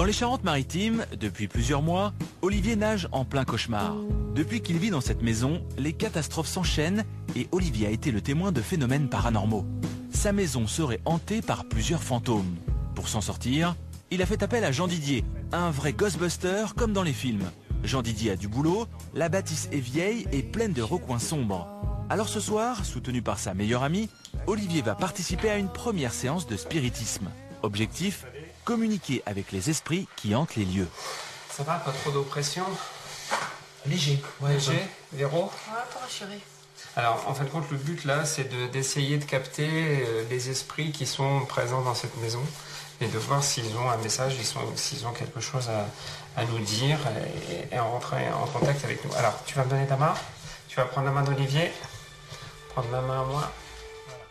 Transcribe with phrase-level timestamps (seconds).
[0.00, 3.96] Dans les Charentes-Maritimes, depuis plusieurs mois, Olivier nage en plein cauchemar.
[4.34, 7.04] Depuis qu'il vit dans cette maison, les catastrophes s'enchaînent
[7.36, 9.66] et Olivier a été le témoin de phénomènes paranormaux.
[10.10, 12.56] Sa maison serait hantée par plusieurs fantômes.
[12.94, 13.76] Pour s'en sortir,
[14.10, 15.22] il a fait appel à Jean Didier,
[15.52, 17.50] un vrai Ghostbuster comme dans les films.
[17.84, 21.68] Jean Didier a du boulot, la bâtisse est vieille et pleine de recoins sombres.
[22.08, 24.08] Alors ce soir, soutenu par sa meilleure amie,
[24.46, 27.28] Olivier va participer à une première séance de spiritisme.
[27.62, 28.24] Objectif
[28.64, 30.88] communiquer avec les esprits qui hantent les lieux.
[31.50, 32.64] Ça va, pas trop d'oppression?
[33.86, 34.22] Léger.
[34.40, 35.44] Ouais, Léger Véro?
[35.44, 36.38] Ouais, pour rassurer.
[36.96, 40.50] Alors, en fin de compte, le but là, c'est de- d'essayer de, capter euh, les
[40.50, 42.42] esprits qui sont présents dans cette maison
[43.00, 44.36] et de voir s'ils ont un message,
[44.76, 46.98] s'ils ont quelque chose à, à nous dire
[47.72, 49.14] et, et en rentrer en contact avec nous.
[49.16, 50.14] Alors, tu vas me donner ta main?
[50.68, 51.72] Tu vas prendre la main d'Olivier?
[52.70, 53.50] Prendre ma main à moi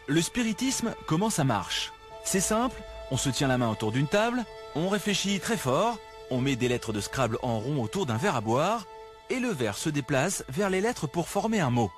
[0.07, 1.91] Le spiritisme, comment ça marche
[2.23, 2.79] C'est simple,
[3.11, 5.97] on se tient la main autour d'une table, on réfléchit très fort,
[6.29, 8.85] on met des lettres de Scrabble en rond autour d'un verre à boire,
[9.29, 11.91] et le verre se déplace vers les lettres pour former un mot.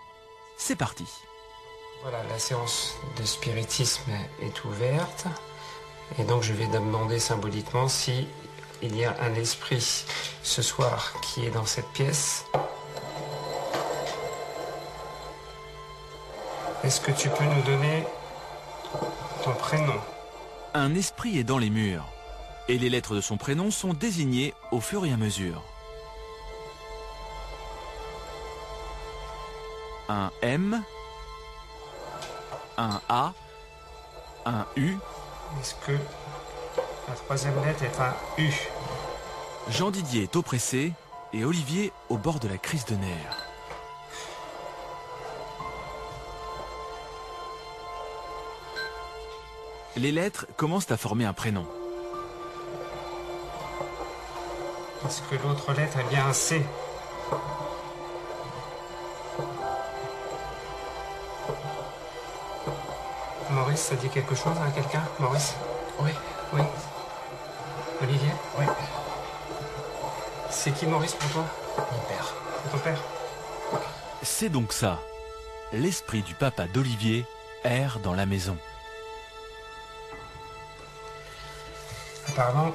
[0.57, 1.05] C'est parti.
[2.03, 5.25] Voilà, la séance de spiritisme est ouverte.
[6.19, 8.27] Et donc, je vais demander symboliquement si
[8.81, 10.05] il y a un esprit
[10.43, 12.45] ce soir qui est dans cette pièce.
[16.83, 18.03] Est-ce que tu peux nous donner
[19.43, 19.99] ton prénom?
[20.73, 22.05] Un esprit est dans les murs,
[22.69, 25.61] et les lettres de son prénom sont désignées au fur et à mesure.
[30.07, 30.81] Un M,
[32.77, 33.33] un A,
[34.45, 34.95] un U,
[35.59, 35.91] Est-ce que
[37.07, 38.51] la troisième lettre est un U?
[39.69, 40.93] Jean Didier est oppressé
[41.33, 43.40] et Olivier au bord de la crise de nerfs.
[49.97, 51.65] Les lettres commencent à former un prénom.
[55.05, 56.63] Est-ce que l'autre lettre est bien un C
[63.49, 65.55] Maurice, ça dit quelque chose à quelqu'un Maurice?
[65.99, 66.11] Oui.
[66.53, 66.61] Oui.
[68.01, 68.31] Olivier?
[68.57, 68.65] Oui.
[70.49, 71.45] C'est qui Maurice pour toi?
[71.77, 72.33] Mon père.
[72.63, 72.99] C'est ton père?
[74.23, 74.99] C'est donc ça.
[75.73, 77.25] L'esprit du papa d'Olivier
[77.63, 78.57] erre dans la maison.
[82.31, 82.71] Apparemment,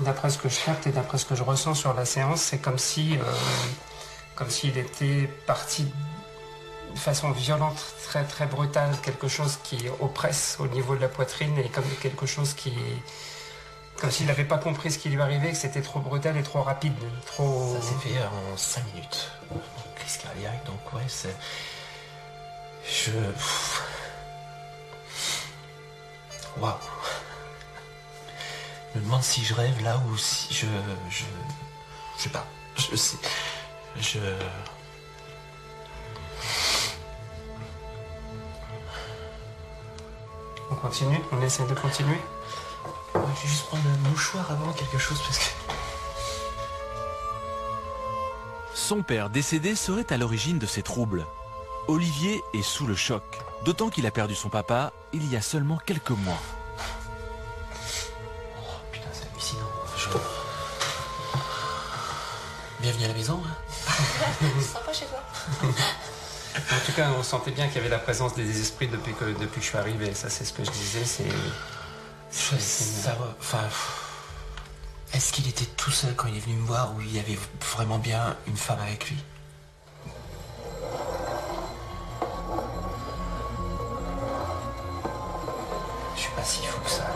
[0.00, 2.58] d'après ce que je capte et d'après ce que je ressens sur la séance, c'est
[2.58, 3.22] comme si, euh,
[4.34, 5.84] comme s'il était parti
[6.92, 11.56] de façon violente, très très brutale, quelque chose qui oppresse au niveau de la poitrine
[11.58, 12.72] et comme quelque chose qui,
[14.00, 16.62] comme s'il n'avait pas compris ce qui lui arrivait, que c'était trop brutal et trop
[16.62, 16.94] rapide,
[17.26, 17.76] trop.
[17.76, 19.30] Ça s'est fait en 5 minutes.
[19.96, 21.36] Crise cardiaque, donc ouais, c'est.
[22.84, 23.12] Je.
[26.60, 26.74] Waouh.
[28.98, 30.66] Je me demande si je rêve là ou si je.
[31.08, 31.22] Je.
[32.16, 32.44] Je sais pas.
[32.74, 33.16] Je sais.
[33.96, 34.18] Je.
[40.72, 42.18] On continue, on essaie de continuer.
[43.14, 45.44] Je vais juste prendre le mouchoir avant quelque chose parce que.
[48.74, 51.24] Son père décédé serait à l'origine de ces troubles.
[51.86, 53.22] Olivier est sous le choc,
[53.64, 56.40] d'autant qu'il a perdu son papa il y a seulement quelques mois.
[62.88, 63.42] Bienvenue à la maison.
[63.44, 63.92] hein.
[64.62, 65.22] Sympa chez toi.
[66.56, 69.26] En tout cas, on sentait bien qu'il y avait la présence des esprits depuis que,
[69.26, 70.14] depuis que je suis arrivé.
[70.14, 71.04] Ça, c'est ce que je disais.
[71.04, 71.26] C'est.
[73.38, 73.58] Enfin.
[75.12, 77.38] Est-ce qu'il était tout seul quand il est venu me voir ou il y avait
[77.76, 79.18] vraiment bien une femme avec lui?
[86.16, 87.06] Je suis pas si fou que ça.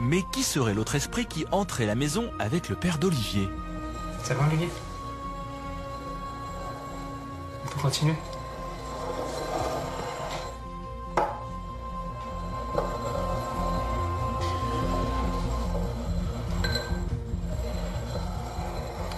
[0.00, 3.48] Mais qui serait l'autre esprit qui entrait la maison avec le père d'Olivier?
[4.24, 4.70] C'est bon, Olivier?
[7.64, 8.14] On peut continuer?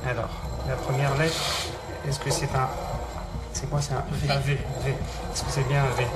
[0.07, 0.29] Alors,
[0.67, 1.35] la première lettre,
[2.07, 2.69] est-ce que c'est un...
[3.53, 4.31] C'est quoi C'est un V?
[4.31, 4.59] Un V.
[4.85, 4.91] V.
[5.33, 6.07] Est-ce que c'est bien un V?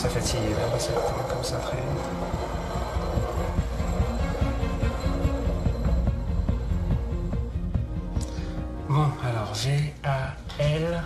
[0.00, 0.14] Ça va
[1.28, 1.84] comme ça très vite.
[8.88, 11.02] Bon, alors G-A-L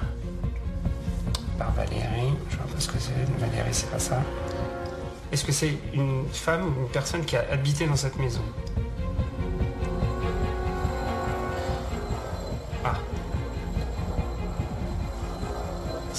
[1.58, 2.36] par Valérie.
[2.48, 3.10] Je vois pas ce que c'est.
[3.40, 4.22] Valérie, c'est pas ça.
[5.32, 8.42] Est-ce que c'est une femme ou une personne qui a habité dans cette maison?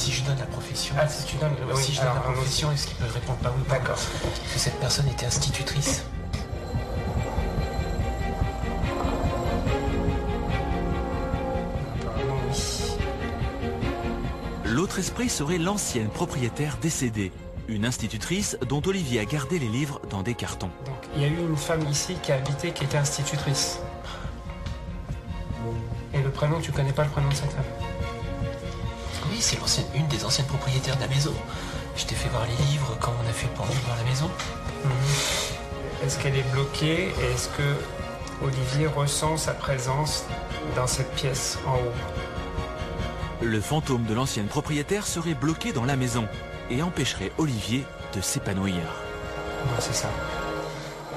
[0.06, 0.94] Si je donne la profession.
[1.00, 1.56] Ah, si tu donnes.
[1.68, 3.98] Oui, si je donne alors, la profession, est-ce qu'il peut répondre pas oui D'accord.
[4.54, 6.06] Que cette personne était institutrice.
[12.04, 12.54] apparemment, oui.
[14.66, 17.32] L'autre esprit serait l'ancienne propriétaire décédée,
[17.68, 20.70] une institutrice dont Olivier a gardé les livres dans des cartons.
[20.86, 23.80] Donc, il y a eu une femme ici qui a habité, qui était institutrice.
[26.14, 27.95] Et le prénom, tu connais pas le prénom de cette femme?
[29.36, 31.34] Oui, c'est l'ancienne, une des anciennes propriétaires de la maison.
[31.98, 34.32] Je t'ai fait voir les livres quand on a fait le pour voir la maison.
[36.02, 37.76] Est-ce qu'elle est bloquée et est-ce que
[38.42, 40.24] Olivier ressent sa présence
[40.78, 43.42] dans cette pièce en haut?
[43.42, 46.26] Le fantôme de l'ancienne propriétaire serait bloqué dans la maison
[46.70, 47.84] et empêcherait Olivier
[48.14, 48.84] de s'épanouir.
[49.80, 50.10] C'est ça.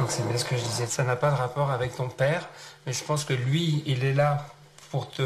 [0.01, 0.89] Donc c'est bien ce que je disais.
[0.89, 2.49] Ça n'a pas de rapport avec ton père,
[2.85, 4.49] mais je pense que lui, il est là
[4.91, 5.23] pour te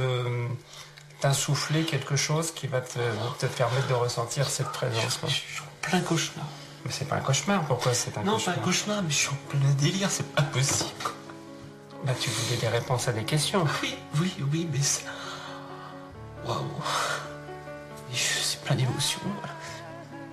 [1.22, 2.98] t'insuffler quelque chose qui va te,
[3.38, 5.20] te permettre de ressentir cette présence.
[5.28, 6.44] je suis en plein cauchemar.
[6.84, 7.64] Mais c'est pas un cauchemar.
[7.66, 10.26] Pourquoi c'est un non, cauchemar pas un cauchemar, mais je suis en plein délire, c'est
[10.34, 10.90] pas possible.
[12.04, 13.64] Bah, tu voulais des réponses à des questions.
[13.82, 15.04] Oui, oui, oui, mais c'est.
[16.44, 16.64] Waouh.
[18.12, 19.20] C'est plein d'émotions.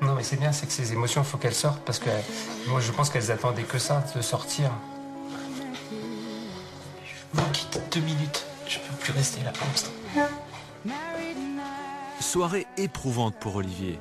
[0.01, 2.09] Non, mais c'est bien, c'est que ces émotions, il faut qu'elles sortent parce que
[2.67, 4.71] moi, je pense qu'elles attendaient que ça, de sortir.
[5.91, 8.43] Je vous quitte deux minutes.
[8.67, 9.91] Je peux plus rester là pour l'instant.
[12.19, 13.99] Soirée éprouvante pour Olivier.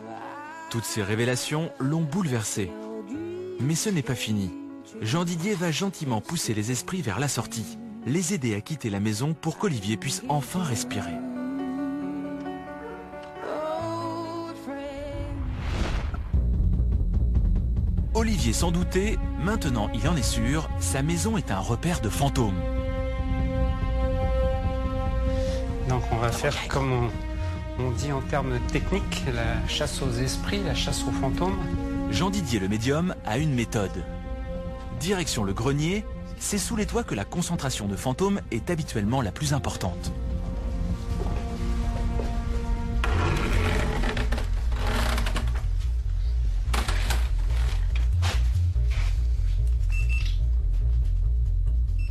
[0.70, 2.70] Toutes ces révélations l'ont bouleversé.
[3.60, 4.50] Mais ce n'est pas fini.
[5.00, 9.00] Jean Didier va gentiment pousser les esprits vers la sortie, les aider à quitter la
[9.00, 11.14] maison pour qu'Olivier puisse enfin respirer.
[18.14, 22.60] Olivier s'en doutait, maintenant il en est sûr, sa maison est un repère de fantômes.
[25.88, 27.10] Donc on va faire comme
[27.78, 31.58] on, dit en termes techniques, la chasse aux esprits, la chasse aux fantômes.
[32.10, 34.04] Jean Didier le médium a une méthode.
[35.00, 36.04] Direction le grenier,
[36.38, 40.12] c'est sous les toits que la concentration de fantômes est habituellement la plus importante.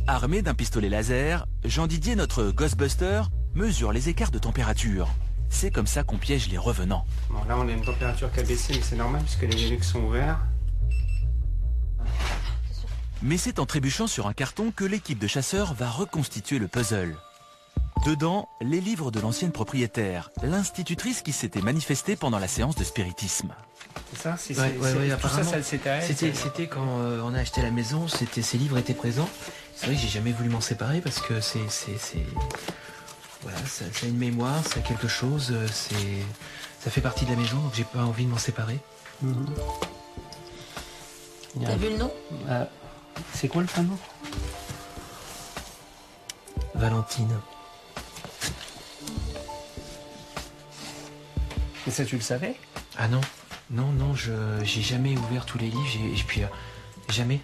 [0.08, 3.22] Armé d'un pistolet laser, Jean Didier, notre Ghostbuster,
[3.58, 5.08] mesure les écarts de température.
[5.50, 7.04] C'est comme ça qu'on piège les revenants.
[7.28, 9.88] Bon, là on a une température qui a baissé, mais c'est normal puisque les Linux
[9.90, 10.38] sont ouverts.
[13.20, 17.16] Mais c'est en trébuchant sur un carton que l'équipe de chasseurs va reconstituer le puzzle.
[18.06, 23.48] Dedans, les livres de l'ancienne propriétaire, l'institutrice qui s'était manifestée pendant la séance de spiritisme.
[24.12, 25.50] C'est ça si Ouais, c'est- ouais, c'est- ouais, Tout ça, apparemment.
[25.50, 29.28] ça c'était quand euh, on a acheté la maison, c'était, ces livres étaient présents.
[29.74, 31.58] C'est vrai que j'ai jamais voulu m'en séparer parce que c'est-
[33.50, 35.94] voilà, ça, ça a une mémoire, ça a quelque chose, euh, c'est,
[36.80, 38.78] ça fait partie de la maison, donc j'ai pas envie de m'en séparer.
[39.22, 39.46] Mhm.
[41.62, 42.12] A T'as un- vu le nom?
[42.48, 42.64] Euh,
[43.34, 43.98] c'est quoi le prénom?
[46.74, 47.32] Valentine.
[51.86, 52.54] Et ça tu le savais?
[52.98, 53.20] Ah non,
[53.70, 56.46] non, non, je, j'ai jamais ouvert tous les livres, j'ai, et puis euh,
[57.08, 57.40] jamais.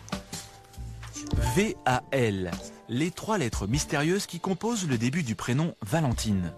[1.56, 2.50] V-A-L,
[2.88, 6.52] les trois lettres mystérieuses qui composent le début du prénom Valentine.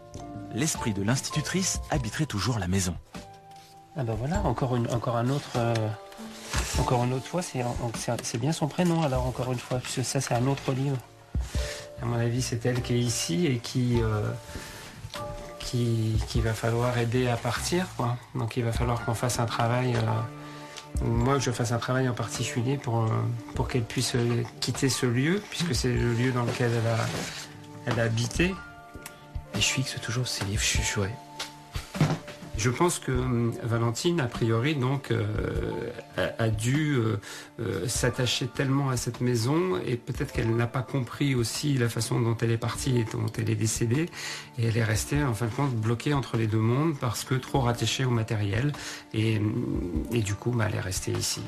[0.55, 2.97] L'esprit de l'institutrice habiterait toujours la maison.
[3.97, 5.51] Ah bah voilà, encore, une, un autre...
[5.57, 5.75] euh,
[6.79, 10.35] encore une autre fois, c'est bien son prénom alors encore une fois, puisque ça c'est
[10.35, 10.99] un autre livre.
[12.03, 14.01] À mon avis, c'est elle qui est ici et qui...
[14.03, 14.31] euh,
[15.67, 17.87] qui, va falloir aider à partir.
[18.35, 20.01] Donc il va falloir qu'on fasse un travail, euh,
[21.03, 25.43] moi je fasse un travail en particulier pour, euh, qu'elle puisse euh, quitter ce lieu,
[25.51, 26.71] puisque c'est le lieu dans lequel
[27.87, 28.55] elle a, habité.
[29.55, 31.01] Et je fixe toujours ces livres, je suis.
[32.59, 35.25] Je pense que hum, Valentine, a priori, donc, euh,
[36.17, 37.19] a, a dû euh,
[37.61, 42.21] euh, s'attacher tellement à cette maison et peut-être qu'elle n'a pas compris aussi la façon
[42.21, 44.09] dont elle est partie et dont elle est décédée.
[44.59, 47.35] Et elle est restée, en fin de compte, bloquée entre les deux mondes parce que
[47.35, 48.73] trop rattachée au matériel.
[49.13, 51.43] Et, hum, et du coup, bah, elle est restée ici.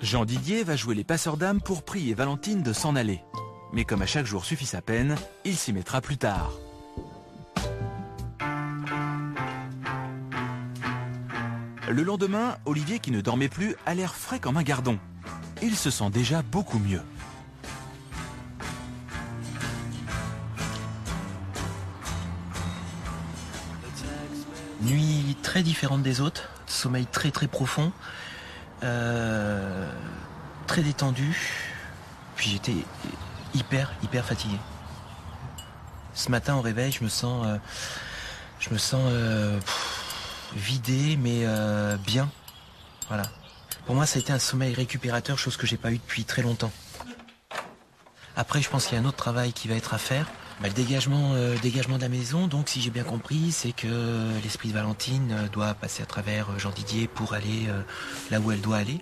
[0.00, 3.20] Jean Didier va jouer les passeurs d'âme pour prier Valentine de s'en aller.
[3.72, 6.52] Mais comme à chaque jour suffit sa peine, il s'y mettra plus tard.
[11.90, 14.98] Le lendemain, Olivier, qui ne dormait plus, a l'air frais comme un gardon.
[15.62, 17.00] Il se sent déjà beaucoup mieux.
[24.82, 27.90] Nuit très différente des autres, sommeil très très profond,
[28.82, 29.90] euh,
[30.66, 31.36] très détendu,
[32.36, 32.76] puis j'étais
[33.54, 34.58] hyper hyper fatigué.
[36.12, 37.56] Ce matin au réveil, je me sens, euh,
[38.60, 39.58] je me sens euh,
[40.56, 42.30] vidé, mais euh, bien.
[43.08, 43.24] Voilà.
[43.86, 46.42] Pour moi, ça a été un sommeil récupérateur, chose que j'ai pas eu depuis très
[46.42, 46.72] longtemps.
[48.36, 50.26] Après, je pense qu'il y a un autre travail qui va être à faire.
[50.60, 54.40] Bah, le dégagement, euh, dégagement de la maison, donc si j'ai bien compris, c'est que
[54.42, 57.80] l'esprit de Valentine euh, doit passer à travers euh, Jean Didier pour aller euh,
[58.32, 59.00] là où elle doit aller.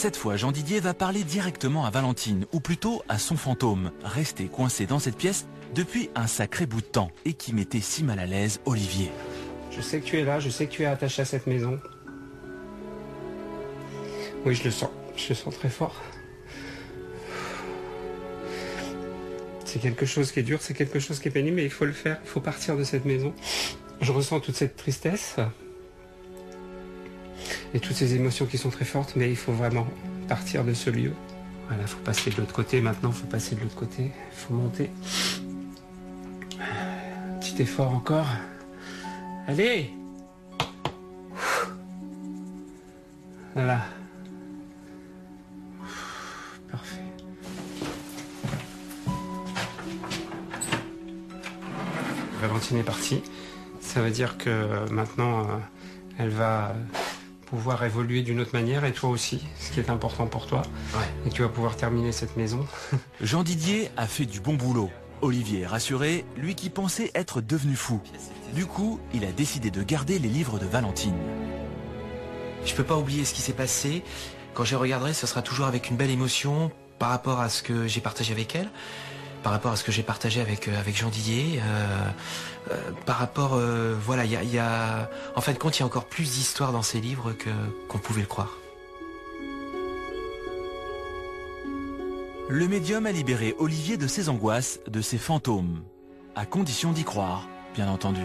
[0.00, 4.46] Cette fois, Jean Didier va parler directement à Valentine, ou plutôt à son fantôme, resté
[4.46, 8.18] coincé dans cette pièce depuis un sacré bout de temps et qui mettait si mal
[8.18, 9.10] à l'aise Olivier.
[9.70, 11.78] Je sais que tu es là, je sais que tu es attaché à cette maison.
[14.46, 14.88] Oui, je le sens.
[15.16, 15.94] Je le sens très fort.
[19.66, 21.84] C'est quelque chose qui est dur, c'est quelque chose qui est pénible, mais il faut
[21.84, 22.18] le faire.
[22.24, 23.34] Il faut partir de cette maison.
[24.00, 25.36] Je ressens toute cette tristesse
[27.74, 29.86] et toutes ces émotions qui sont très fortes, mais il faut vraiment
[30.28, 31.12] partir de ce lieu.
[31.68, 34.36] Voilà, il faut passer de l'autre côté maintenant, il faut passer de l'autre côté, il
[34.36, 34.90] faut monter.
[37.40, 38.26] Petit effort encore.
[39.46, 39.92] Allez
[43.54, 43.80] Voilà.
[46.70, 47.00] Parfait.
[52.40, 53.22] Valentine est partie.
[53.80, 55.58] Ça veut dire que maintenant, euh,
[56.18, 56.74] elle va
[57.50, 60.62] pouvoir évoluer d'une autre manière et toi aussi, ce qui est important pour toi.
[61.26, 62.64] Et tu vas pouvoir terminer cette maison.
[63.20, 64.88] Jean Didier a fait du bon boulot.
[65.20, 68.00] Olivier est rassuré, lui qui pensait être devenu fou.
[68.54, 71.16] Du coup, il a décidé de garder les livres de Valentine.
[72.64, 74.04] Je peux pas oublier ce qui s'est passé.
[74.54, 77.88] Quand je regarderai, ce sera toujours avec une belle émotion par rapport à ce que
[77.88, 78.70] j'ai partagé avec elle,
[79.42, 82.08] par rapport à ce que j'ai partagé avec euh, Jean Didier, euh,
[82.70, 83.58] euh, par rapport,
[84.04, 86.82] voilà, il y a, en fin de compte, il y a encore plus d'histoires dans
[86.82, 87.32] ces livres
[87.88, 88.58] qu'on pouvait le croire.
[92.48, 95.82] Le médium a libéré Olivier de ses angoisses, de ses fantômes.
[96.34, 98.22] À condition d'y croire, bien entendu.